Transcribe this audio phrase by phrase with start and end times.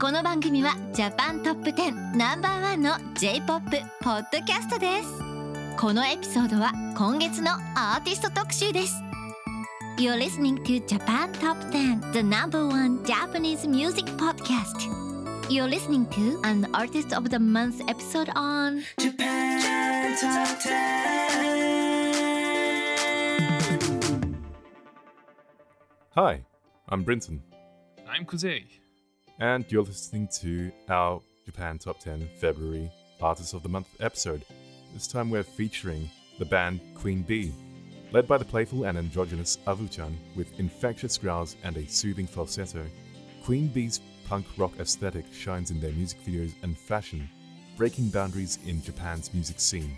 [0.00, 5.08] この番組はジャパントップ10ナンバーワンの J-POP ポッドキャストです
[5.78, 8.94] このエピソードは今月のアーティスト特集です
[9.98, 14.88] You're listening to Japan Top 10 The number one Japanese music podcast
[15.50, 21.10] You're listening to an Artist of the Month episode on Japan Top 10.
[26.16, 26.40] Hi,
[26.88, 27.42] I'm Brinton,
[28.08, 28.79] I'm Kuzei.
[29.40, 32.92] And you're listening to our Japan Top 10 February
[33.22, 34.44] Artist of the Month episode.
[34.92, 37.54] This time we're featuring the band Queen Bee,
[38.12, 42.84] led by the playful and androgynous Avu-chan with infectious growls and a soothing falsetto.
[43.42, 47.26] Queen Bee's punk rock aesthetic shines in their music videos and fashion,
[47.78, 49.96] breaking boundaries in Japan's music scene.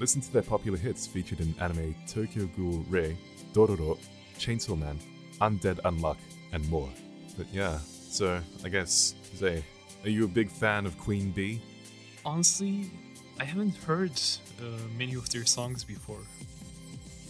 [0.00, 3.18] Listen to their popular hits featured in anime Tokyo Ghoul:re,
[3.52, 3.98] Dororo,
[4.38, 4.98] Chainsaw Man,
[5.42, 6.16] Undead Unluck,
[6.52, 6.88] and more.
[7.36, 7.78] But yeah,
[8.12, 9.64] so I guess, say,
[10.04, 11.60] are you a big fan of Queen Bee?
[12.24, 12.90] Honestly,
[13.40, 14.20] I haven't heard
[14.60, 14.64] uh,
[14.98, 16.20] many of their songs before,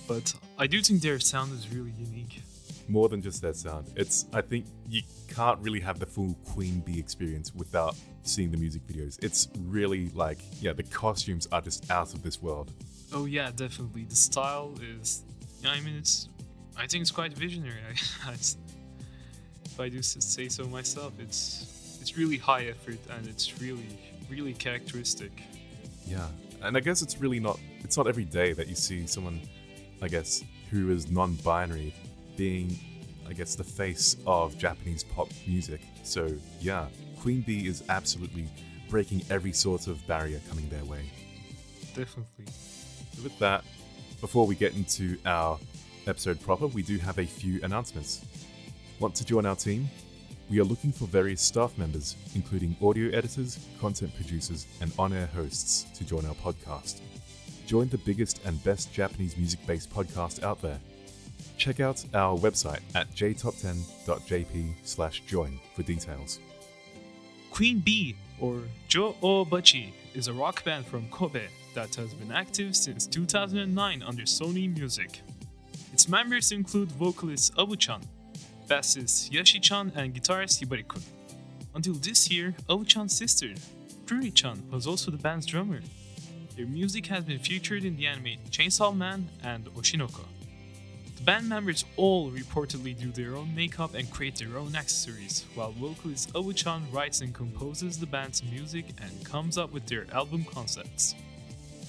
[0.09, 2.43] but I do think their sound is really unique.
[2.89, 3.93] More than just their sound.
[3.95, 8.59] It's, I think you can't really have the full Queen Bee experience without seeing the
[8.59, 9.23] music videos.
[9.23, 12.73] It's really like, yeah, the costumes are just out of this world.
[13.12, 14.05] Oh yeah, definitely.
[14.05, 15.23] The style is,
[15.65, 16.28] I mean, it's,
[16.77, 17.78] I think it's quite visionary.
[19.73, 24.53] If I do say so myself, it's, it's really high effort and it's really, really
[24.53, 25.33] characteristic.
[26.06, 26.27] Yeah,
[26.61, 27.59] and I guess it's really not.
[27.81, 29.41] It's not every day that you see someone,
[30.03, 31.95] I guess, who is non-binary,
[32.37, 32.78] being,
[33.27, 35.81] I guess, the face of Japanese pop music.
[36.03, 36.28] So
[36.61, 38.45] yeah, Queen Bee is absolutely
[38.91, 41.11] breaking every sort of barrier coming their way.
[41.95, 42.45] Definitely.
[43.15, 43.65] So with that,
[44.20, 45.59] before we get into our
[46.06, 48.23] episode proper, we do have a few announcements.
[49.03, 49.91] Want to join our team?
[50.48, 55.27] We are looking for various staff members, including audio editors, content producers, and on air
[55.34, 57.00] hosts, to join our podcast.
[57.67, 60.78] Join the biggest and best Japanese music based podcast out there.
[61.59, 66.38] Check out our website at jtop10.jp slash join for details.
[67.50, 72.77] Queen Bee, or Jo Obachi, is a rock band from Kobe that has been active
[72.77, 75.22] since 2009 under Sony Music.
[75.93, 78.00] Its members include vocalist Avu-chan,
[78.72, 81.03] bassist Yoshi-chan, and guitarist Hibari-kun.
[81.75, 83.49] Until this year, Avu-chan's sister,
[84.06, 85.81] Ruri-chan, was also the band's drummer.
[86.56, 90.25] Their music has been featured in the anime Chainsaw Man and Oshinoko.
[91.16, 95.72] The band members all reportedly do their own makeup and create their own accessories, while
[95.72, 101.15] vocalist Avu-chan writes and composes the band's music and comes up with their album concepts.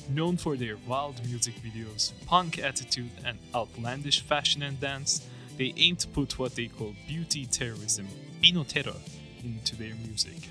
[0.09, 5.25] Known for their wild music videos, punk attitude, and outlandish fashion and dance,
[5.57, 8.07] they aim to put what they call beauty terrorism,
[8.41, 8.95] binotero,
[9.43, 10.49] into their music.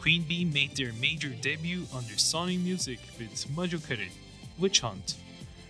[0.00, 4.10] Queen Bee made their major debut under Sony Music with Majogari,
[4.58, 5.14] Witch Hunt,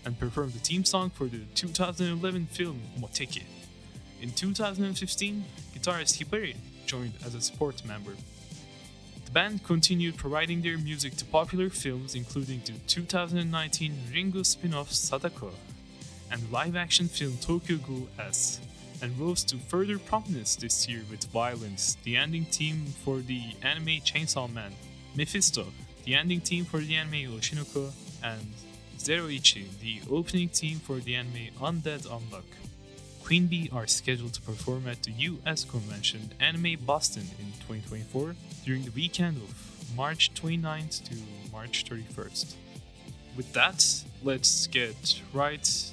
[0.04, 3.42] and performed the theme song for the 2011 film Moteki.
[4.20, 8.12] In 2015, guitarist Hibari joined as a support member.
[9.24, 15.52] The band continued providing their music to popular films including the 2019 Ringu spin-off Sadako
[16.32, 18.60] and live-action film Tokyo Ghoul S,
[19.03, 24.00] and rose to further prominence this year with Violence, the ending theme for the anime
[24.00, 24.72] Chainsaw Man,
[25.15, 25.66] Mephisto,
[26.04, 27.93] the ending theme for the anime Oshinoko,
[28.25, 28.47] and
[28.98, 32.44] Zeroichi, the opening theme for the anime Undead Unluck.
[33.22, 38.84] Queen Bee are scheduled to perform at the US convention Anime Boston in 2024 during
[38.84, 41.16] the weekend of March 29th to
[41.53, 42.54] March 31st.
[43.37, 45.93] With that, let's get right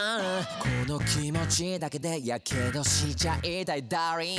[0.00, 4.38] この気持ちだけでやけどしちゃいたいダーリン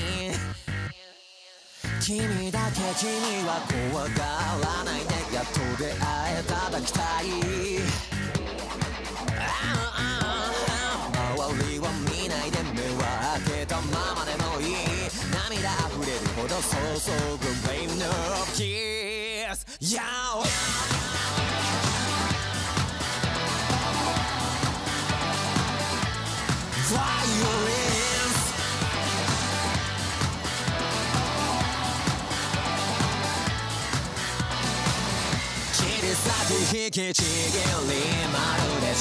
[2.00, 3.12] 君だけ君
[3.46, 3.62] は
[3.92, 5.22] 怖がらないで。
[5.36, 5.96] やっと出会
[6.40, 8.11] えただきたい。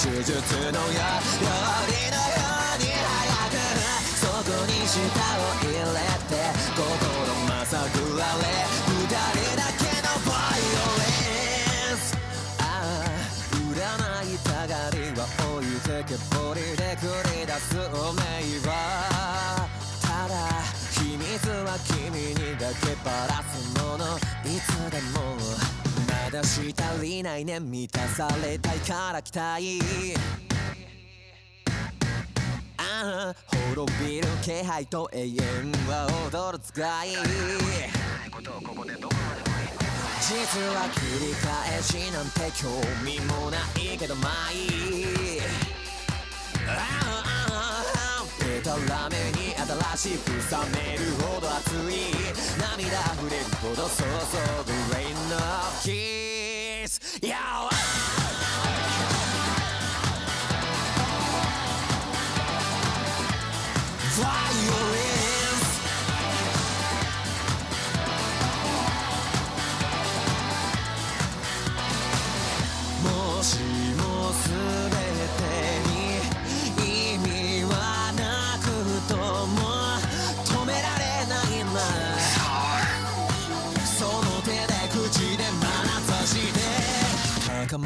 [0.00, 1.44] 手術のよ料
[1.88, 2.40] 理のよ
[2.72, 3.60] うに早く
[4.16, 6.32] そこに舌を入れて
[6.74, 6.80] 心
[7.46, 8.42] まさぐられ
[8.88, 9.60] 二人だ。
[9.76, 11.04] けのバイオレ
[11.92, 12.02] ンス
[12.58, 13.04] ああ
[13.52, 13.76] 占
[14.24, 15.20] いたがりは
[15.54, 17.04] 置いてけぼりで繰
[17.40, 18.22] り出す運命
[18.66, 18.70] は。
[20.00, 20.32] ただ
[20.92, 24.16] 秘密は君にだけばらすもの。
[24.44, 25.18] いつでも
[26.30, 29.80] まだ足足りないね満たされたいから来たい
[32.76, 33.34] ああ
[33.74, 35.34] 滅びる気配と永遠
[35.88, 37.16] は踊る使い実
[40.70, 42.68] は繰り返しなんて興
[43.04, 45.40] 味もないけどまあいい。
[46.68, 47.82] あああ
[48.22, 49.49] あでたらめに
[49.80, 50.10] 嵐
[50.50, 52.12] 挟めるほど熱い
[52.60, 55.38] 涙あふれるほど想像そうブレイの
[55.82, 58.19] キス YOWA!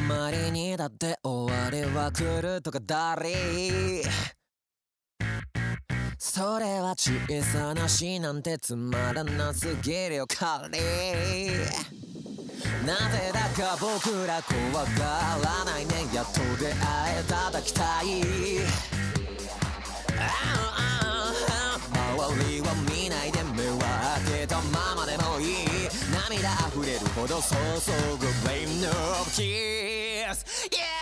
[0.09, 4.03] まりにだって終わりは来るとかだり
[6.19, 7.13] それは小
[7.43, 10.79] さな死なんてつまらなすぎるよ彼
[12.85, 14.91] なぜだか僕ら怖が
[15.43, 16.75] らないねやっと出会
[17.21, 18.21] えただきたい
[21.93, 23.44] 周りは見ないで
[27.16, 27.56] ほど注
[28.18, 31.00] ぐ Rain of Kiss Yeah!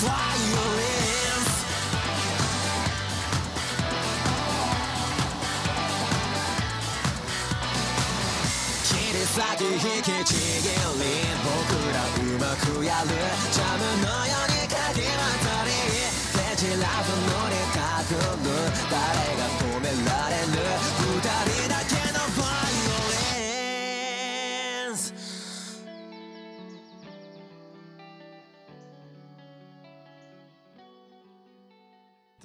[0.00, 1.20] Violence
[8.84, 10.72] 切り裂き引きちぎり
[11.44, 11.48] 僕
[11.92, 13.08] らうまくやる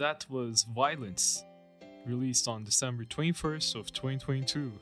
[0.00, 1.44] That was Violence,
[2.06, 4.72] released on December 21st of 2022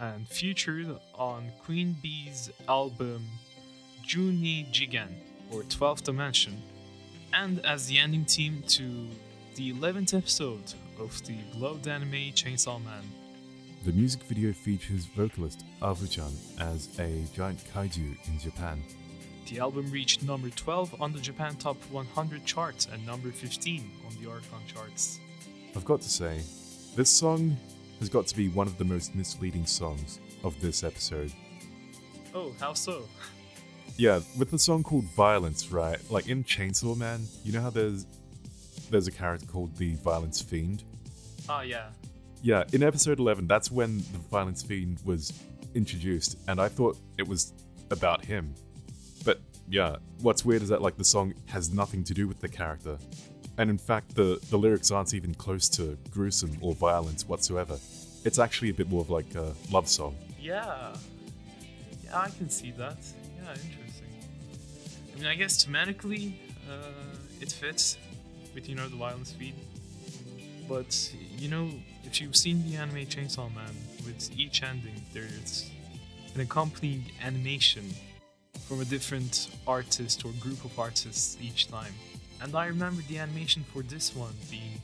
[0.00, 3.24] and featured on Queen Bee's album
[4.04, 5.10] Juni Jigen
[5.52, 6.60] or 12th Dimension
[7.34, 9.06] and as the ending theme to
[9.54, 13.04] the 11th episode of the beloved anime Chainsaw Man.
[13.84, 18.82] The music video features vocalist Avu-chan as a giant kaiju in Japan.
[19.46, 24.12] The album reached number 12 on the Japan Top 100 charts and number 15 on
[24.20, 25.20] the Oricon charts.
[25.76, 26.40] I've got to say,
[26.96, 27.56] this song
[28.00, 31.32] has got to be one of the most misleading songs of this episode.
[32.34, 33.04] Oh, how so?
[33.96, 35.98] Yeah, with the song called Violence, right?
[36.10, 38.04] Like in Chainsaw Man, you know how there's
[38.90, 40.82] there's a character called the Violence Fiend?
[41.48, 41.90] Ah, yeah.
[42.42, 45.32] Yeah, in episode 11, that's when the Violence Fiend was
[45.74, 47.52] introduced, and I thought it was
[47.90, 48.54] about him.
[49.68, 52.98] Yeah, what's weird is that like the song has nothing to do with the character.
[53.58, 57.78] And in fact, the, the lyrics aren't even close to gruesome or violence whatsoever.
[58.24, 60.14] It's actually a bit more of like a love song.
[60.38, 60.94] Yeah.
[62.04, 62.98] Yeah, I can see that.
[63.42, 64.06] Yeah, interesting.
[65.14, 66.34] I mean, I guess thematically,
[66.70, 67.96] uh, it fits
[68.54, 69.54] with, you know, the violence fiend.
[70.68, 71.70] But, you know,
[72.04, 75.70] if you've seen the anime Chainsaw Man, with each ending, there's
[76.34, 77.84] an accompanying animation
[78.66, 81.92] from a different artist or group of artists each time.
[82.42, 84.80] And I remember the animation for this one being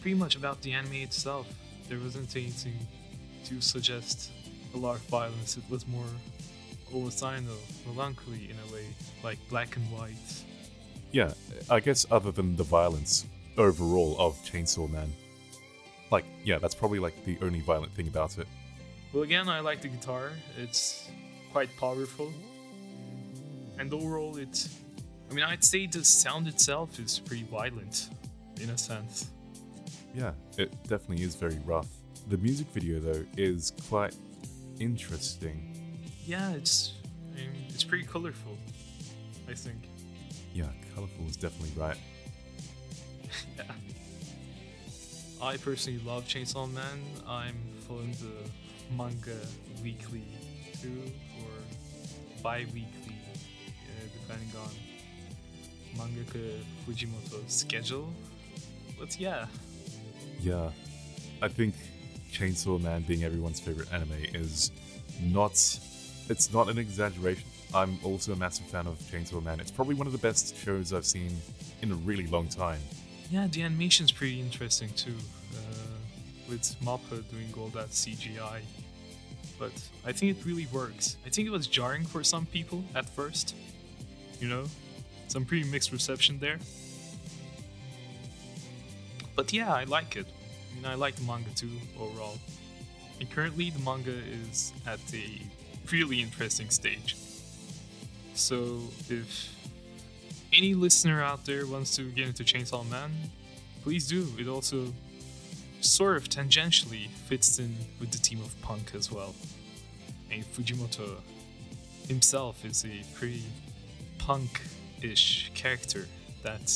[0.00, 1.46] pretty much about the anime itself.
[1.88, 2.78] There wasn't anything
[3.44, 4.30] to suggest
[4.74, 5.56] a lot of violence.
[5.56, 6.04] It was more
[6.92, 7.56] almost I don't know,
[7.86, 8.86] melancholy in a way,
[9.22, 10.44] like black and white.
[11.12, 11.32] Yeah,
[11.68, 15.12] I guess other than the violence overall of Chainsaw Man.
[16.10, 18.48] Like, yeah, that's probably like the only violent thing about it.
[19.12, 20.32] Well, again, I like the guitar.
[20.56, 21.08] It's
[21.52, 22.32] quite powerful,
[23.80, 24.68] and overall, it.
[25.30, 28.10] I mean, I'd say the sound itself is pretty violent,
[28.60, 29.30] in a sense.
[30.14, 31.88] Yeah, it definitely is very rough.
[32.28, 34.14] The music video, though, is quite
[34.78, 35.74] interesting.
[36.26, 36.94] Yeah, it's.
[37.32, 38.56] I mean, it's pretty colorful.
[39.48, 39.88] I think.
[40.52, 41.96] Yeah, colorful is definitely right.
[43.56, 43.64] yeah.
[45.42, 47.00] I personally love Chainsaw Man.
[47.26, 47.56] I'm
[47.88, 49.38] following the manga
[49.82, 50.24] weekly
[50.82, 51.02] too,
[51.38, 52.99] or bi-weekly, uh,
[54.30, 54.70] depending on
[55.98, 58.08] mangaka Fujimoto's schedule.
[58.98, 59.46] But yeah,
[60.40, 60.70] Yeah,
[61.42, 61.74] I think
[62.32, 64.70] Chainsaw Man being everyone's favorite anime is
[65.22, 65.52] not.
[66.28, 67.44] It's not an exaggeration.
[67.74, 69.58] I'm also a massive fan of Chainsaw Man.
[69.58, 71.36] It's probably one of the best shows I've seen
[71.82, 72.80] in a really long time.
[73.30, 75.16] yeah, the animation's pretty interesting too,
[75.54, 75.96] uh,
[76.48, 78.60] with Mappa doing all that CGI.
[79.58, 79.72] But
[80.06, 81.16] I think it really works.
[81.26, 83.54] I think it was jarring for some people at first,
[84.40, 84.64] you know,
[85.28, 86.58] some pretty mixed reception there.
[89.36, 90.26] But yeah, I like it.
[90.26, 92.38] I mean, I like the manga too overall.
[93.20, 95.42] And currently, the manga is at a
[95.92, 97.16] really interesting stage.
[98.34, 99.54] So if
[100.52, 103.12] any listener out there wants to get into Chainsaw Man,
[103.82, 104.26] please do.
[104.38, 104.92] It also
[105.80, 109.34] sort of tangentially fits in with the team of punk as well.
[110.30, 111.16] And Fujimoto
[112.08, 113.42] himself is a pretty
[114.26, 116.06] punk-ish character
[116.42, 116.66] that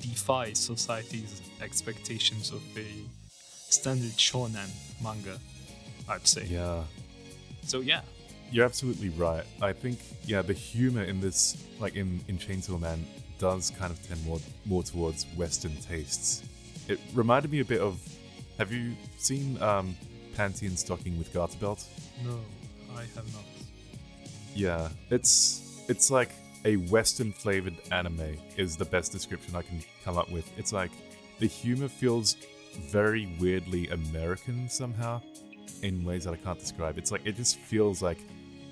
[0.00, 2.86] defies society's expectations of a
[3.70, 4.68] standard shonen
[5.02, 5.38] manga,
[6.08, 6.44] I'd say.
[6.46, 6.82] Yeah,
[7.64, 8.00] So yeah,
[8.50, 9.44] You're absolutely right.
[9.62, 13.04] I think yeah, the humor in this, like in in Chainsaw Man,
[13.38, 16.42] does kind of tend more more towards Western tastes.
[16.88, 17.98] It reminded me a bit of.
[18.58, 19.96] Have you seen um,
[20.36, 21.84] Panty Stocking with Garter Belt?
[22.24, 22.38] no,
[22.96, 23.44] I have not.
[24.54, 26.30] Yeah, it's it's like
[26.64, 30.50] a Western flavored anime is the best description I can come up with.
[30.58, 30.90] It's like
[31.38, 32.36] the humor feels
[32.88, 35.20] very weirdly American somehow,
[35.82, 36.98] in ways that I can't describe.
[36.98, 38.18] It's like it just feels like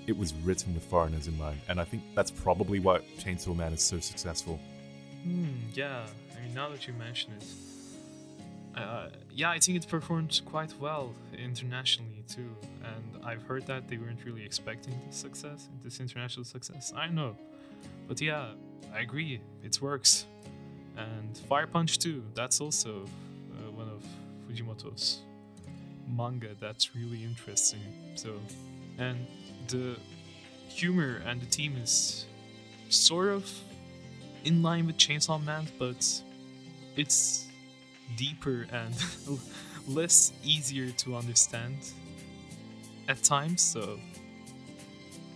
[0.07, 3.73] it was written with foreigners in mind, and I think that's probably why Chainsaw Man
[3.73, 4.59] is so successful.
[5.23, 6.05] Hmm, yeah.
[6.35, 7.45] I mean, now that you mention it,
[8.75, 12.49] uh, yeah, I think it performed quite well internationally too.
[12.83, 16.91] And I've heard that they weren't really expecting this success, this international success.
[16.95, 17.37] I know,
[18.07, 18.51] but yeah,
[18.93, 19.41] I agree.
[19.63, 20.25] It works.
[20.97, 22.23] And Fire Punch too.
[22.35, 23.05] That's also
[23.51, 24.03] uh, one of
[24.47, 25.21] Fujimoto's
[26.07, 27.81] manga that's really interesting.
[28.15, 28.35] So,
[28.97, 29.17] and
[29.67, 29.97] the
[30.67, 32.25] humor and the theme is
[32.89, 33.49] sort of
[34.43, 36.21] in line with Chainsaw Man, but
[36.95, 37.47] it's
[38.17, 38.93] deeper and
[39.87, 41.77] less easier to understand
[43.07, 43.61] at times.
[43.61, 43.99] So,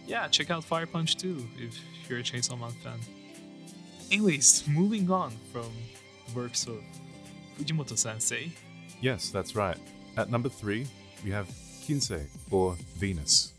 [0.06, 3.00] yeah, check out Fire Punch too if you're a Chainsaw Man fan.
[4.12, 5.70] Anyways, moving on from
[6.36, 6.82] works of
[7.58, 8.52] Fujimoto sensei.
[9.02, 9.78] Yes, that's right.
[10.16, 10.88] At number three,
[11.24, 13.54] we have Kinsei or Venus.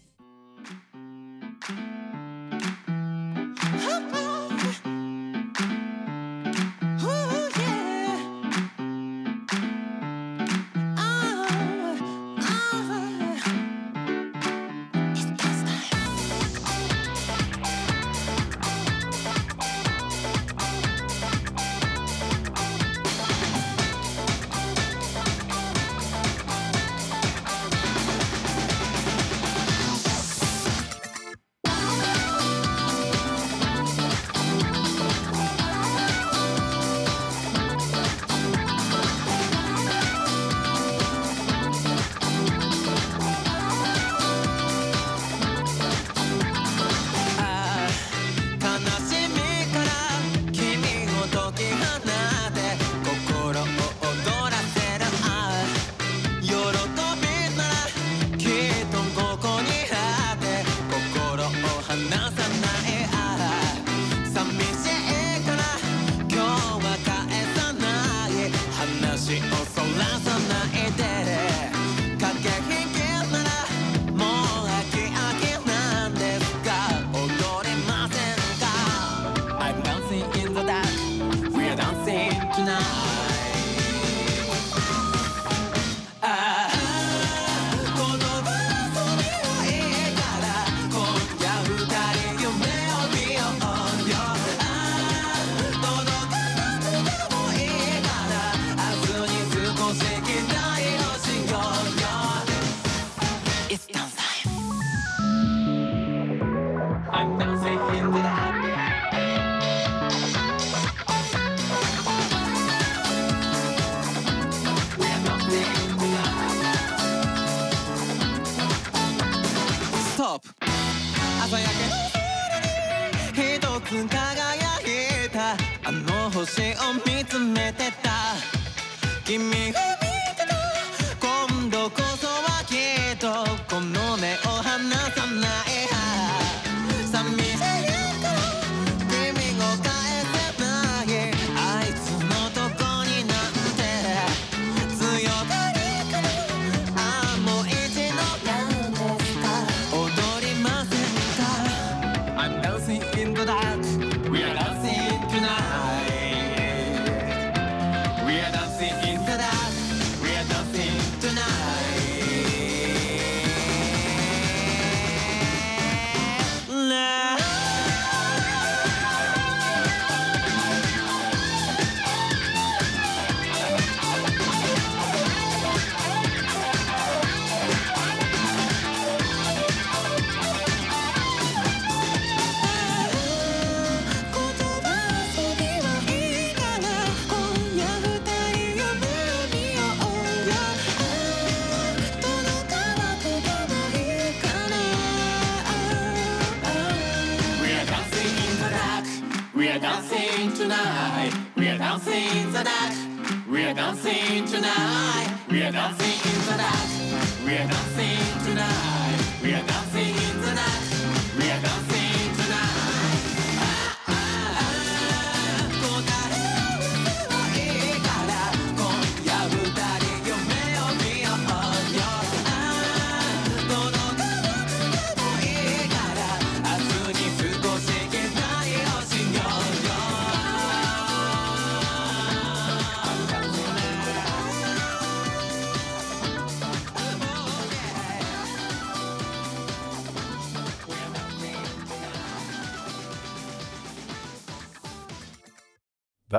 [204.03, 205.39] Tonight.
[205.51, 207.45] We are dancing in the dark.
[207.45, 207.98] We are dancing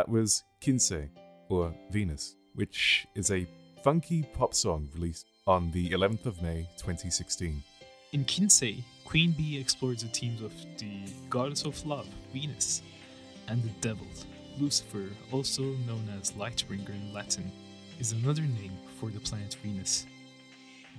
[0.09, 1.07] Was Kinsei,
[1.49, 3.47] or Venus, which is a
[3.83, 7.61] funky pop song released on the 11th of May 2016.
[8.13, 12.81] In Kinsei, Queen Bee explores the themes of the goddess of love, Venus,
[13.49, 14.07] and the devil,
[14.57, 17.51] Lucifer, also known as Lightbringer in Latin,
[17.99, 20.07] is another name for the planet Venus.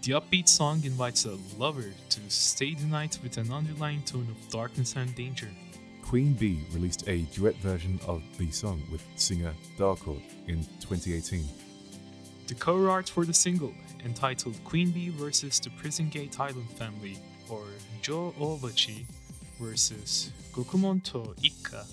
[0.02, 4.50] The upbeat song invites a lover to stay the night with an underlying tone of
[4.50, 5.48] darkness and danger.
[6.10, 11.44] Queen Bee released a duet version of the song with singer DAOKO in 2018.
[12.48, 13.72] The cover art for the single,
[14.04, 15.60] entitled Queen Bee vs.
[15.60, 17.16] the Prison Gate Island Family,
[17.48, 17.62] or
[18.02, 19.04] Jo Obachi
[19.60, 20.32] vs.
[20.52, 21.86] Gokumonto Ikka,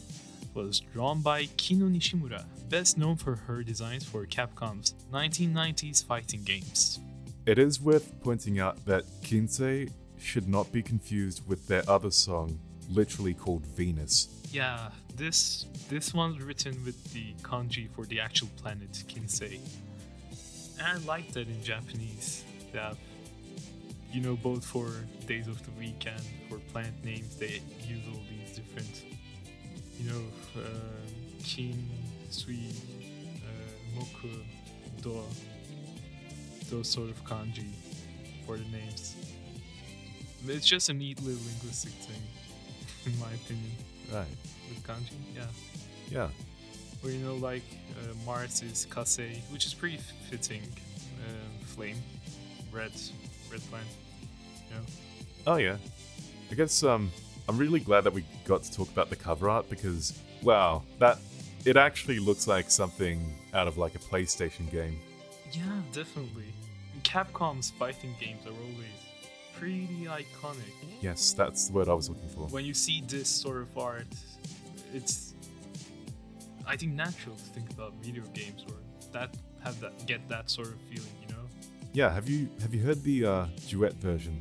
[0.55, 6.99] was drawn by Kinu Nishimura, best known for her designs for Capcom's 1990s fighting games.
[7.45, 12.59] It is worth pointing out that Kinsei should not be confused with their other song,
[12.91, 14.29] literally called Venus.
[14.51, 19.59] Yeah, this this one's written with the kanji for the actual planet Kinsei.
[20.79, 22.43] And I like that in Japanese.
[22.71, 22.97] They have,
[24.11, 24.89] you know, both for
[25.25, 29.03] days of the week and for planet names, they use all these different,
[29.99, 30.21] you know,
[30.55, 30.63] uh,
[31.43, 31.83] kin,
[32.29, 32.59] sui,
[33.43, 34.31] uh, moku,
[35.01, 35.21] do,
[36.69, 37.69] those sort of kanji
[38.45, 39.15] for the names.
[40.47, 42.21] It's just a neat little linguistic thing,
[43.07, 43.71] in my opinion
[44.11, 44.27] Right.
[44.69, 45.11] with kanji.
[45.35, 45.47] Yeah,
[46.09, 46.29] Yeah.
[47.01, 47.63] where you know like
[47.99, 49.19] uh, Mars is kase,
[49.51, 49.97] which is pretty
[50.29, 50.61] fitting.
[51.25, 51.97] Uh, flame,
[52.71, 52.91] red,
[53.51, 53.87] red plant.
[54.71, 54.77] Yeah.
[55.47, 55.77] Oh yeah.
[56.51, 57.11] I guess um
[57.49, 61.17] I'm really glad that we got to talk about the cover art because wow, that
[61.65, 63.19] it actually looks like something
[63.53, 64.99] out of like a PlayStation game.
[65.51, 66.53] Yeah, definitely.
[67.03, 68.97] Capcom's fighting games are always
[69.59, 70.73] pretty iconic.
[71.01, 72.47] Yes, that's the word I was looking for.
[72.47, 74.07] When you see this sort of art,
[74.93, 75.33] it's
[76.65, 78.75] I think natural to think about video games or
[79.13, 81.43] that have that get that sort of feeling, you know.
[81.93, 84.35] Yeah, have you have you heard the uh, duet version?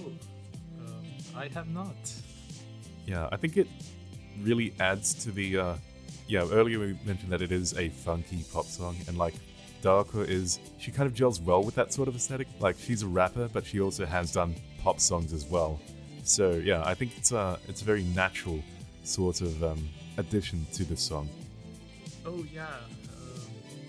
[0.00, 0.06] Oh,
[0.86, 1.04] um,
[1.36, 1.96] I have not.
[3.06, 3.68] Yeah, I think it
[4.42, 5.58] really adds to the.
[5.58, 5.74] Uh,
[6.26, 9.34] yeah, earlier we mentioned that it is a funky pop song, and like
[9.82, 12.48] DAOKO is, she kind of gels well with that sort of aesthetic.
[12.60, 15.80] Like she's a rapper, but she also has done pop songs as well.
[16.24, 18.62] So yeah, I think it's a it's a very natural
[19.02, 19.88] sort of um,
[20.18, 21.28] addition to the song.
[22.26, 23.40] Oh yeah, um,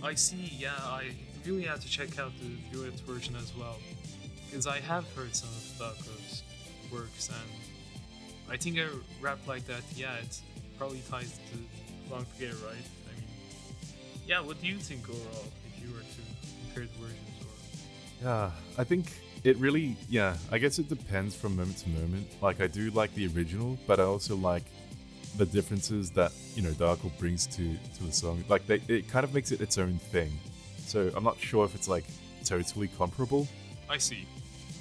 [0.04, 0.54] I see.
[0.58, 1.12] Yeah, I
[1.46, 3.78] really have to check out the duet version as well,
[4.50, 6.44] because I have heard some of DAOKO's
[6.92, 8.88] works, and I think a
[9.22, 10.40] rap like that, yeah, it
[10.78, 12.88] probably ties to along together, right?
[13.08, 13.30] I mean,
[14.26, 14.40] yeah.
[14.40, 15.46] What do you think overall,
[15.88, 19.14] to compare the versions, or Yeah, I think
[19.44, 22.28] it really, yeah, I guess it depends from moment to moment.
[22.42, 24.64] Like, I do like the original, but I also like
[25.38, 28.44] the differences that, you know, DAOKO brings to, to the song.
[28.50, 30.32] Like, they, it kind of makes it its own thing.
[30.86, 32.04] So I'm not sure if it's, like,
[32.44, 33.48] totally comparable.
[33.90, 34.26] I see.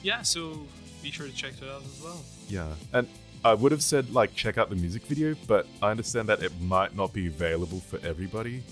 [0.02, 0.66] Yeah, so
[1.02, 2.20] be sure to check that out as well.
[2.48, 2.72] Yeah.
[2.92, 3.06] And
[3.44, 6.52] I would have said, like, check out the music video, but I understand that it
[6.60, 8.64] might not be available for everybody.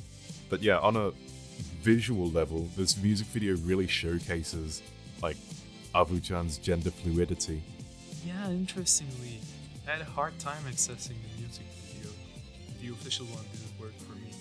[0.49, 1.13] But yeah, on a
[1.87, 4.83] visual level, this music video really showcases,
[5.23, 5.37] like,
[5.95, 7.63] Avu-chan's gender fluidity.
[8.27, 9.39] Yeah, interestingly,
[9.87, 12.11] I had a hard time accessing the music video.
[12.83, 14.33] The official one didn't work for me.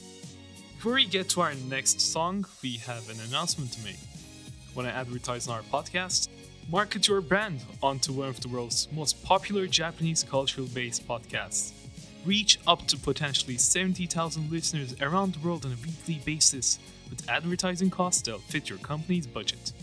[0.75, 3.99] Before we get to our next song, we have an announcement to make.
[4.73, 6.29] Want to advertise on our podcast?
[6.71, 11.73] Market your brand onto one of the world's most popular Japanese cultural based podcasts.
[12.25, 16.79] Reach up to potentially 70,000 listeners around the world on a weekly basis
[17.10, 19.74] with advertising costs that'll fit your company's budget.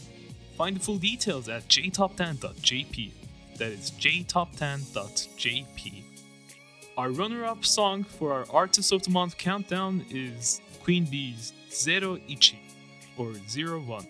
[0.57, 3.13] Find the full details at jtop10.jp.
[3.59, 6.03] That is jtop10.jp.
[6.97, 12.19] Our runner up song for our Artist of the Month countdown is Queen Bee's Zero
[12.29, 12.61] Ichi,
[13.17, 14.07] or Zero One.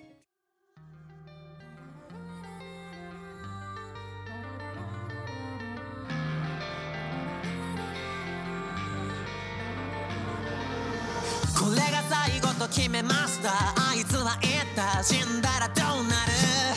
[15.02, 16.32] 死んだらどうなる？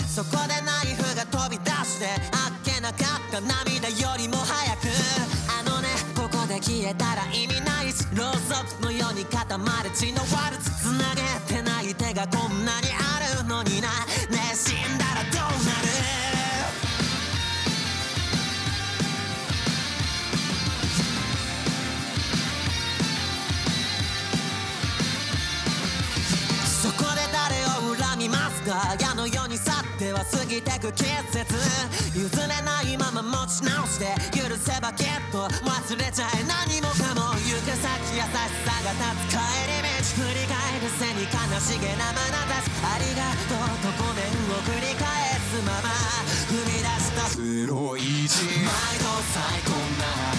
[0.10, 4.88] そこでナイフが飛び出してあっけなかった涙よりも早く。
[5.48, 7.92] あのねここで消えたら意味ない。
[7.92, 12.88] しろうそくのように固まる血のワルツ繋げてない手がこんなに
[30.56, 31.04] ぎてく季
[31.36, 31.52] 節
[32.16, 38.32] 譲れないまま持ち直して許せばきっと忘れちゃえ何もかも行く先優し
[38.64, 45.04] さが立つ帰り道振り返る背に悲しげな眼差しありがとうとごめんを繰り返
[45.44, 45.92] すまま
[46.48, 50.35] 踏み出した0 1毎度最高な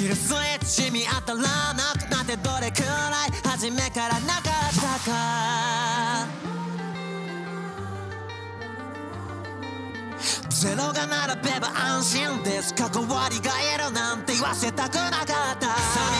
[0.00, 1.40] したキルスイッチ見当たら
[1.74, 6.26] なくなってどれくらい初めからなかったか。
[10.48, 12.74] ゼロが並べば安心です。
[12.74, 15.68] 関わりがいるなんて言わせたくなかった。
[15.68, 15.76] 寂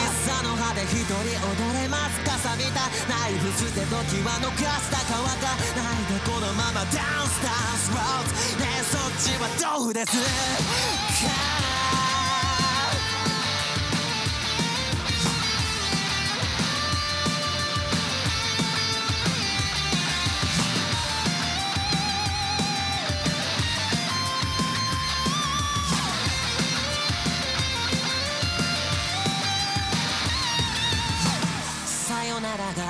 [0.09, 2.19] しさの歯で一人踊れます。
[2.21, 3.93] かさびたナイフ捨て時
[4.25, 4.97] は逃した。
[5.13, 6.89] かわかないでこのままダン
[7.29, 7.91] スダンス。
[7.91, 10.11] ロードねえそっちはどうです？
[10.11, 10.17] か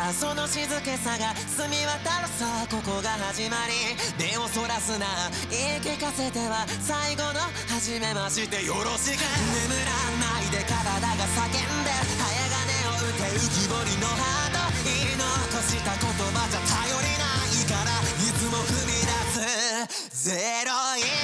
[0.09, 3.93] その静けさが澄み渡るさここが始まり。
[4.17, 5.05] 目をそらすな
[5.49, 17.21] 言い聞かせては最後の初めましてよろしく眠らないで体が叫んで早金を打て浮き彫りのハート言い残した言葉じゃ頼り。
[17.21, 19.13] ないからいつも踏み出
[20.09, 21.20] すゼロイチ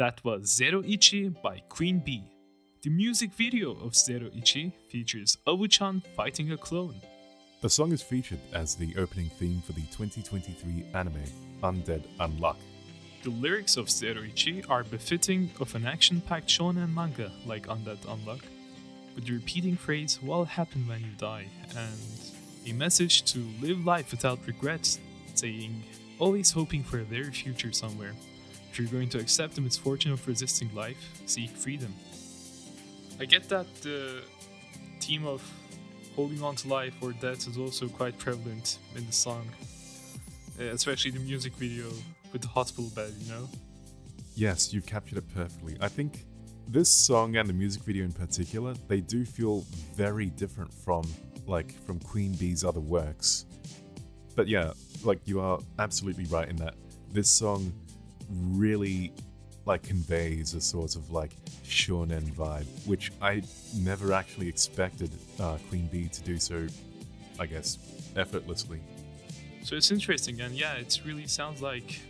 [0.00, 2.24] That was Zero Ichi by Queen Bee.
[2.80, 6.94] The music video of Zero Ichi features Avu-chan fighting a clone.
[7.60, 11.22] The song is featured as the opening theme for the 2023 anime
[11.62, 12.56] Undead Unluck.
[13.24, 18.40] The lyrics of Zero Ichi are befitting of an action-packed shonen manga like Undead Unluck,
[19.14, 21.44] with the repeating phrase "What happened when you die?"
[21.76, 22.00] and
[22.66, 24.98] a message to live life without regrets,
[25.34, 25.82] saying
[26.18, 28.14] always hoping for a better future somewhere.
[28.70, 31.92] If you're going to accept the misfortune of resisting life, seek freedom.
[33.18, 34.22] I get that the
[35.00, 35.42] theme of
[36.14, 39.48] holding on to life or death is also quite prevalent in the song,
[40.60, 41.86] uh, especially the music video
[42.32, 43.48] with the hospital bed, you know?
[44.36, 45.76] Yes, you've captured it perfectly.
[45.80, 46.24] I think
[46.68, 51.02] this song and the music video in particular, they do feel very different from
[51.46, 53.46] like from Queen Bee's other works.
[54.36, 56.74] But yeah, like you are absolutely right in that
[57.12, 57.72] this song
[58.30, 59.12] really
[59.66, 61.32] like conveys a sort of like
[61.64, 63.42] shonen vibe, which I
[63.76, 66.66] never actually expected uh, Queen Bee to do so,
[67.38, 67.78] I guess,
[68.16, 68.80] effortlessly.
[69.62, 72.00] So it's interesting, and yeah, it really sounds like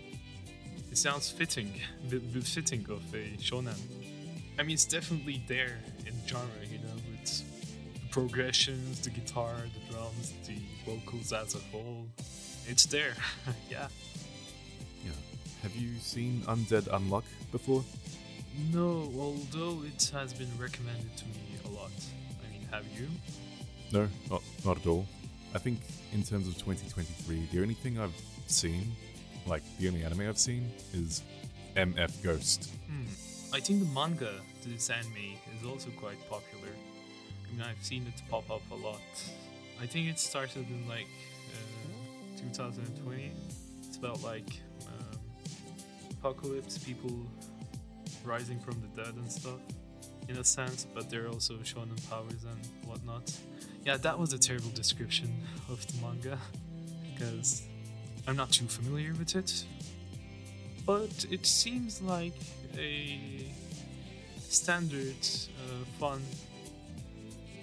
[0.90, 1.72] it sounds fitting,
[2.08, 3.78] the, fitting of a shonen.
[4.58, 7.44] I mean, it's definitely there in the genre, you know, with
[7.94, 12.06] the progressions, the guitar, the drums, the vocals as a whole.
[12.66, 13.14] It's there,
[13.70, 13.88] yeah.
[15.62, 17.84] Have you seen Undead Unluck before?
[18.72, 21.90] No, although it has been recommended to me a lot.
[22.42, 23.08] I mean, have you?
[23.92, 25.06] No, not not at all.
[25.54, 25.80] I think
[26.12, 28.14] in terms of 2023, the only thing I've
[28.46, 28.92] seen,
[29.46, 31.22] like the only anime I've seen, is
[31.76, 32.70] MF Ghost.
[32.86, 33.06] Hmm.
[33.54, 36.68] I think the manga to this anime is also quite popular.
[36.68, 39.00] I mean, I've seen it pop up a lot.
[39.82, 41.08] I think it started in like
[41.52, 43.32] uh, 2020.
[43.82, 44.48] It's about like
[46.20, 47.10] apocalypse, people
[48.24, 49.60] rising from the dead and stuff,
[50.28, 53.32] in a sense, but they're also shonen powers and whatnot.
[53.84, 55.32] yeah, that was a terrible description
[55.68, 56.38] of the manga
[57.10, 57.62] because
[58.26, 59.64] I'm not too familiar with it.
[60.86, 62.34] But it seems like
[62.76, 63.46] a
[64.38, 66.22] standard, uh, fun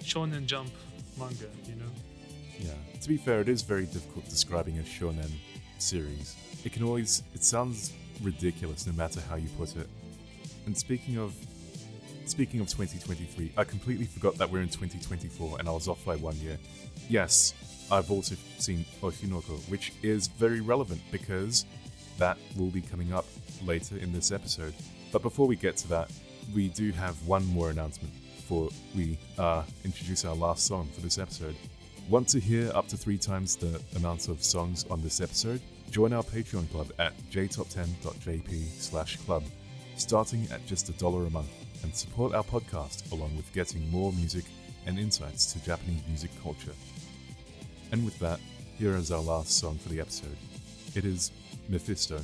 [0.02, 0.72] shonen jump
[1.18, 1.92] manga, you know?
[2.58, 3.00] Yeah.
[3.00, 5.30] To be fair, it is very difficult describing a shonen
[5.78, 6.34] series.
[6.64, 7.22] It can always.
[7.34, 9.88] It sounds ridiculous no matter how you put it.
[10.66, 11.34] And speaking of.
[12.26, 16.16] Speaking of 2023, I completely forgot that we're in 2024 and I was off by
[16.16, 16.58] one year.
[17.08, 17.54] Yes,
[17.90, 21.64] I've also seen Oshinoko, which is very relevant because
[22.18, 23.24] that will be coming up
[23.64, 24.74] later in this episode.
[25.10, 26.10] But before we get to that,
[26.54, 31.18] we do have one more announcement before we uh, introduce our last song for this
[31.18, 31.56] episode.
[32.08, 35.60] Want to hear up to three times the amount of songs on this episode?
[35.90, 39.42] Join our Patreon club at jtop10.jp slash club,
[39.96, 41.50] starting at just a dollar a month,
[41.82, 44.44] and support our podcast along with getting more music
[44.86, 46.74] and insights to Japanese music culture.
[47.92, 48.38] And with that,
[48.76, 50.36] here is our last song for the episode.
[50.94, 51.32] It is
[51.68, 52.20] Mephisto.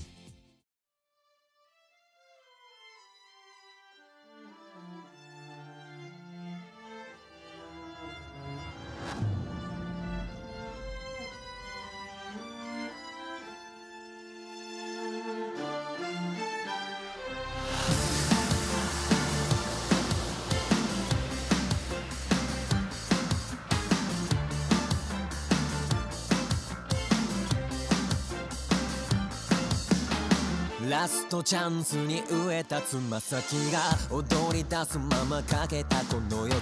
[31.45, 33.79] チャンスに植えたつま先が
[34.11, 36.55] 踊り出すままかけたこの夜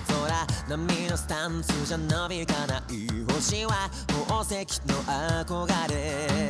[0.66, 0.76] 空。
[0.76, 2.78] 波のスタンスじゃなびかな。
[2.90, 3.88] い星は
[4.26, 4.96] 宝石の
[5.44, 6.48] 憧れ。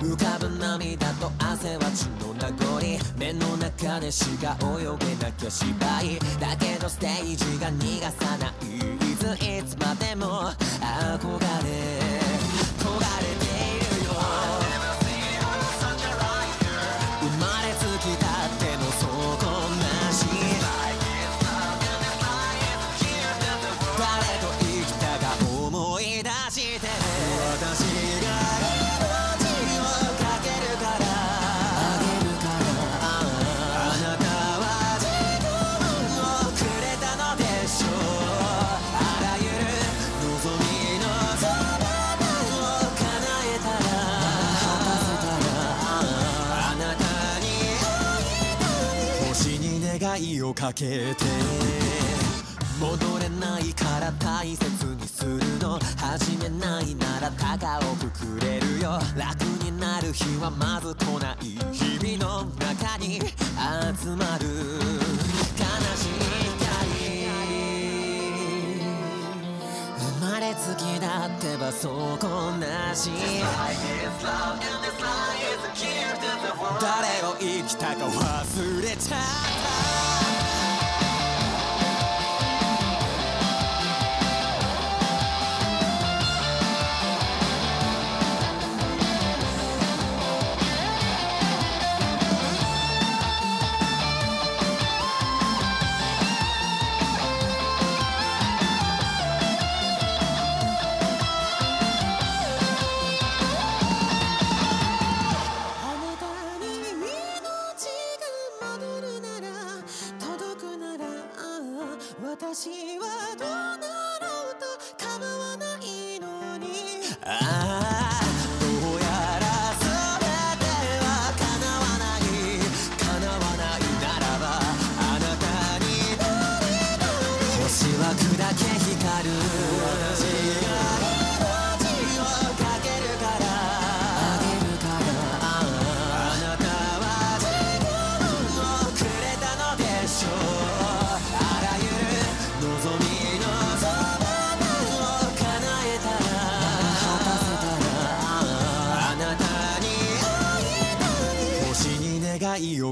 [0.00, 2.80] 浮かぶ涙と汗は血の名残
[3.18, 6.18] 目の中でしか泳げなきゃ芝居。
[6.38, 12.23] だけどステージが逃がさないいついつまでも憧れ。
[50.44, 51.24] をかけて
[52.78, 55.78] 戻れないから大切にするの。
[55.96, 58.98] 始めないなら高くくれるよ。
[59.16, 61.36] 楽になる日はまず来ない。
[61.72, 64.46] 日々の中に集まる
[65.56, 65.64] 悲
[65.96, 66.44] しい。
[66.60, 67.24] 光
[69.98, 71.88] 生まれつきだってばそ
[72.20, 73.10] こなし
[76.80, 79.20] 誰を生きたか忘れちゃっ
[80.18, 80.23] た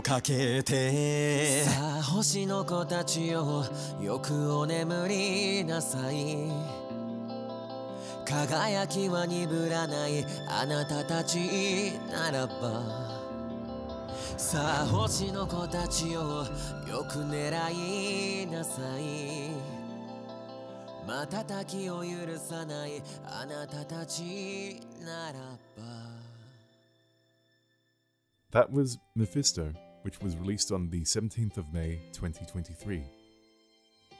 [0.02, 3.64] をかけてさあ星の子たちよ
[4.00, 6.50] よくお眠りなさい。
[8.24, 13.20] 輝きは鈍らないあなたたちならば。
[14.36, 16.20] さあ星の子たちよ
[16.88, 19.50] よく狙いなさい。
[21.06, 25.38] 瞬きを許さないあなたたちなら
[25.76, 26.12] ば。
[28.52, 33.02] That was Mephisto, which was released on the 17th of May 2023.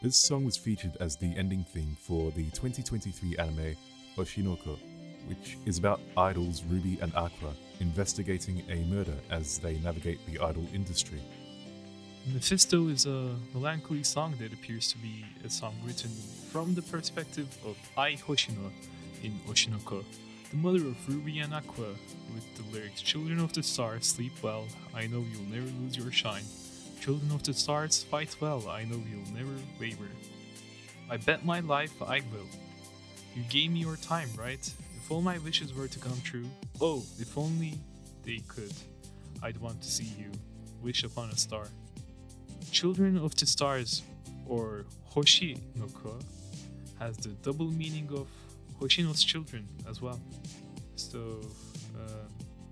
[0.03, 3.77] This song was featured as the ending theme for the 2023 anime
[4.17, 4.79] Oshinoko,
[5.29, 10.67] which is about idols Ruby and Aqua investigating a murder as they navigate the idol
[10.73, 11.21] industry.
[12.33, 16.11] Mephisto is a melancholy song that appears to be a song written
[16.51, 18.71] from the perspective of Ai Hoshino
[19.25, 20.05] in Oshinoko,
[20.53, 21.95] the mother of Ruby and Aqua,
[22.35, 26.13] with the lyrics Children of the Stars, sleep well, I know you'll never lose your
[26.13, 26.45] shine.
[27.01, 30.11] Children of the Stars, fight well, I know you'll never waver.
[31.09, 32.47] I bet my life I will.
[33.35, 34.71] You gave me your time, right?
[34.99, 36.49] If all my wishes were to come true,
[36.83, 37.79] oh, if only
[38.23, 38.75] they could,
[39.43, 40.31] I'd want to see you.
[40.83, 41.69] Wish upon a star.
[42.71, 44.03] Children of the Stars,
[44.47, 46.19] or Hoshi no Ko,
[46.99, 48.29] has the double meaning of
[48.83, 50.21] Hoshino's children as well.
[50.97, 51.41] So,
[51.97, 52.27] uh,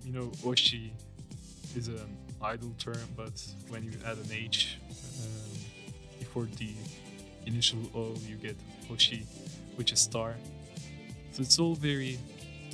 [0.04, 0.90] you know, Oshi
[1.76, 5.58] is an idol term, but when you add an H um,
[6.18, 6.70] before the
[7.46, 8.56] initial O, you get
[8.88, 9.24] Hoshi,
[9.76, 10.34] which is star.
[11.30, 12.18] So it's all very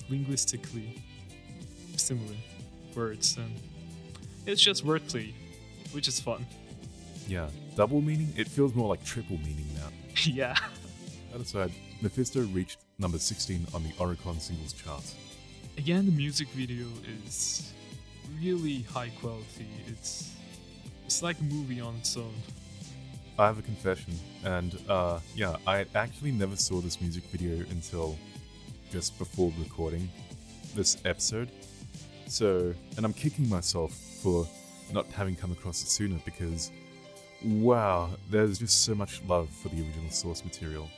[0.08, 1.02] linguistically
[1.96, 2.36] similar
[2.94, 3.52] words, and
[4.46, 5.34] it's just wordplay,
[5.92, 6.46] which is fun.
[7.28, 8.32] Yeah, double meaning?
[8.36, 9.88] It feels more like triple meaning now.
[10.24, 10.56] yeah.
[11.40, 15.02] Aside, Mephisto reached number 16 on the Oricon singles chart.
[15.78, 16.86] Again, the music video
[17.24, 17.72] is
[18.40, 19.68] really high quality.
[19.86, 20.32] It's
[21.04, 22.34] it's like a movie on its own.
[23.38, 28.16] I have a confession, and uh, yeah, I actually never saw this music video until
[28.90, 30.08] just before recording
[30.74, 31.50] this episode.
[32.26, 34.48] So, and I'm kicking myself for
[34.92, 36.70] not having come across it sooner because,
[37.44, 40.88] wow, there's just so much love for the original source material.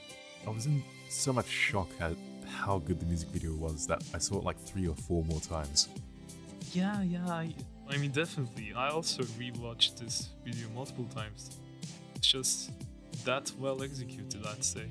[0.48, 2.12] I was in so much shock at
[2.46, 5.40] how good the music video was that I saw it like three or four more
[5.40, 5.88] times.
[6.72, 7.28] Yeah, yeah.
[7.28, 7.52] I,
[7.90, 8.72] I mean, definitely.
[8.74, 11.58] I also rewatched this video multiple times.
[12.14, 12.70] It's just
[13.24, 14.86] that well executed, I'd say.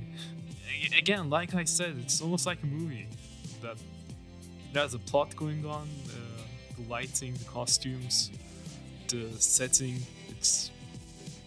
[0.95, 3.07] Again, like I said, it's almost like a movie.
[3.63, 3.77] That
[4.73, 6.41] there's a plot going on, uh,
[6.77, 8.29] the lighting, the costumes,
[9.07, 9.97] the setting.
[10.29, 10.69] It's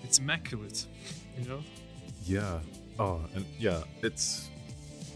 [0.02, 0.84] it's immaculate,
[1.38, 1.60] you know.
[2.26, 2.58] Yeah.
[3.00, 4.48] Oh, and yeah, it's.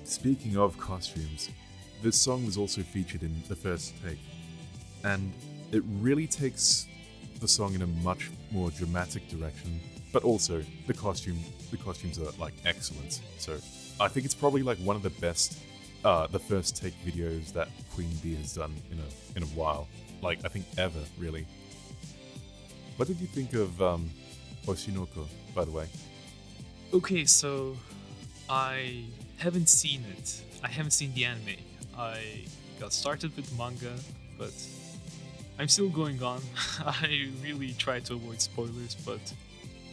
[0.05, 1.51] Speaking of costumes,
[2.03, 4.18] this song was also featured in the first take,
[5.03, 5.33] and
[5.73, 6.87] it really takes
[7.40, 9.81] the song in a much more dramatic direction.
[10.12, 11.38] But also, the costume,
[11.70, 13.20] the costumes are like excellent.
[13.38, 13.59] So,
[14.01, 15.59] I think it's probably like one of the best,
[16.05, 19.88] uh, the first take videos that Queen Bee has done in a in a while.
[20.23, 21.47] Like I think ever, really.
[22.97, 24.09] What did you think of um,
[24.66, 25.87] Oshinoko, by the way?
[26.92, 27.77] Okay, so
[28.49, 29.05] I
[29.38, 30.42] haven't seen it.
[30.62, 31.57] I haven't seen the anime.
[31.97, 32.44] I
[32.79, 33.94] got started with manga,
[34.38, 34.53] but
[35.59, 36.40] I'm still going on.
[36.81, 39.20] I really try to avoid spoilers, but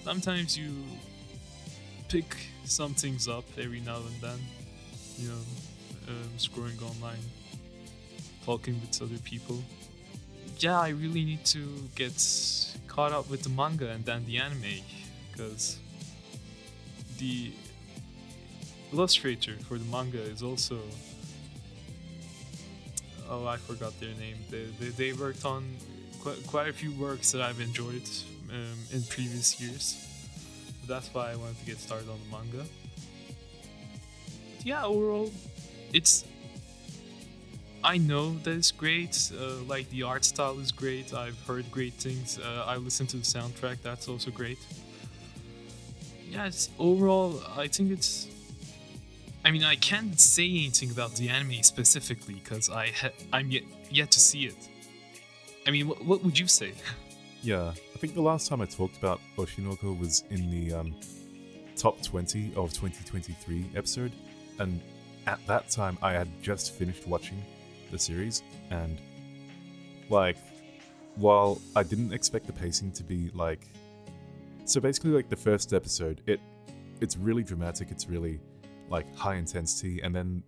[0.04, 0.72] sometimes you
[2.08, 2.36] pick
[2.66, 4.40] some things up every now and then.
[5.18, 5.44] You know,
[6.08, 7.24] um, scrolling online,
[8.46, 9.62] talking with other people.
[10.58, 12.14] Yeah, I really need to get
[12.88, 14.82] caught up with the manga and then the anime
[15.32, 15.80] because
[17.22, 17.52] the
[18.92, 20.80] illustrator for the manga is also
[23.30, 24.38] oh I forgot their name.
[24.50, 25.64] They they, they worked on
[26.20, 28.10] quite, quite a few works that I've enjoyed
[28.50, 29.86] um, in previous years.
[30.88, 32.66] That's why I wanted to get started on the manga.
[34.58, 35.32] But yeah, overall,
[35.94, 36.26] it's.
[37.84, 39.32] I know that it's great.
[39.34, 41.14] Uh, like the art style is great.
[41.16, 42.38] I've heard great things.
[42.38, 43.78] Uh, I listened to the soundtrack.
[43.82, 44.60] That's also great
[46.32, 48.28] yeah, it's overall, I think it's.
[49.44, 53.64] I mean, I can't say anything about the anime specifically because I ha- I'm yet
[53.90, 54.56] yet to see it.
[55.68, 56.74] I mean, wh- what would you say?
[57.44, 60.94] Yeah, I think the last time I talked about Oshinoko was in the um,
[61.76, 64.12] top 20 of 2023 episode,
[64.60, 64.80] and
[65.26, 67.44] at that time I had just finished watching
[67.90, 69.02] the series, and
[70.08, 70.38] like,
[71.16, 73.66] while I didn't expect the pacing to be like,
[74.72, 76.40] so basically like the first episode, it
[77.02, 78.40] it's really dramatic, it's really
[78.90, 80.44] like high intensity, and then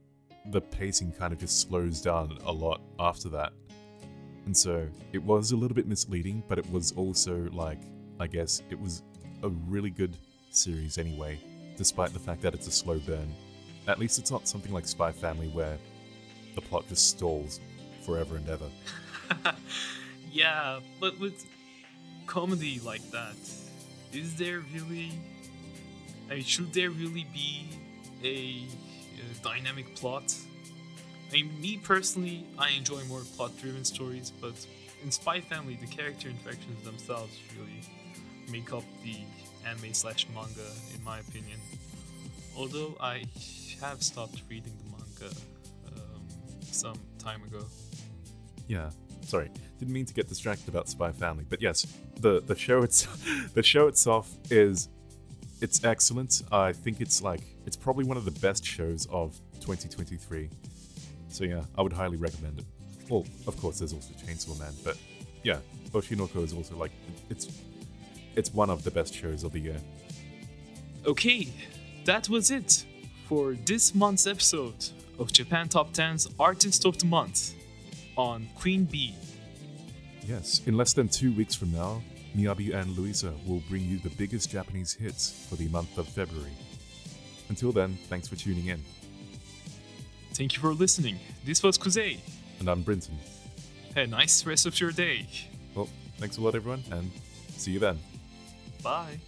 [0.51, 3.53] the pacing kind of just slows down a lot after that.
[4.45, 7.79] And so it was a little bit misleading, but it was also like,
[8.19, 9.03] I guess, it was
[9.41, 10.17] a really good
[10.51, 11.39] series anyway,
[11.77, 13.33] despite the fact that it's a slow burn.
[13.87, 15.77] At least it's not something like Spy Family where
[16.55, 17.59] the plot just stalls
[18.05, 18.69] forever and ever.
[20.31, 21.45] yeah, but with
[22.27, 23.35] comedy like that,
[24.15, 25.11] is there really.
[26.29, 27.67] I mean, should there really be
[28.23, 28.65] a,
[29.19, 30.33] uh dynamic plot?
[31.29, 34.53] I mean, me personally, I enjoy more plot driven stories, but
[35.03, 37.81] in Spy Family, the character infections themselves really
[38.51, 39.17] make up the
[39.67, 41.59] anime slash manga, in my opinion.
[42.55, 43.25] Although I
[43.81, 45.35] have stopped reading the manga
[45.87, 46.21] um,
[46.61, 47.65] some time ago.
[48.67, 48.91] Yeah,
[49.25, 49.49] sorry,
[49.79, 51.85] didn't mean to get distracted about Spy Family, but yes,
[52.19, 53.07] the the show it's
[53.53, 54.89] the show itself is
[55.61, 56.43] it's excellent.
[56.51, 60.49] I think it's like it's probably one of the best shows of 2023.
[61.29, 62.65] So yeah, I would highly recommend it.
[63.09, 64.97] Well, of course, there's also Chainsaw Man, but
[65.43, 65.57] yeah,
[65.91, 66.91] Oshinoko is also like
[67.29, 67.47] it's
[68.35, 69.81] it's one of the best shows of the year.
[71.05, 71.49] Okay,
[72.05, 72.85] that was it
[73.27, 77.53] for this month's episode of Japan Top 10's Artist of the Month
[78.17, 79.15] on Queen Bee.
[80.25, 82.01] Yes, in less than two weeks from now,
[82.35, 86.53] Miyabi and Louisa will bring you the biggest Japanese hits for the month of February.
[87.49, 88.81] Until then, thanks for tuning in.
[90.33, 91.19] Thank you for listening.
[91.45, 92.19] This was Kuzey.
[92.59, 93.17] And I'm Brinton.
[93.95, 95.27] Have a nice rest of your day.
[95.75, 97.11] Well, thanks a lot, everyone, and
[97.49, 97.99] see you then.
[98.81, 99.19] Bye.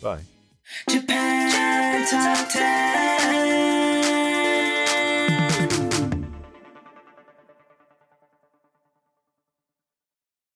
[0.00, 0.22] Bye.
[0.88, 3.81] Japan Top 10